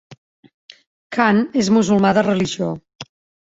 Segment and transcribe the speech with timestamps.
[1.17, 2.73] Khan és musulmà de religió.